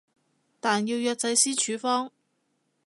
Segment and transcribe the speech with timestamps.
[0.59, 2.11] 但要藥劑師處方